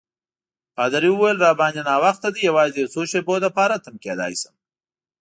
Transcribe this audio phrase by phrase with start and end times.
[0.75, 4.55] پادري وویل: راباندي ناوخته دی، یوازې د یو څو شېبو لپاره تم کېدای شم.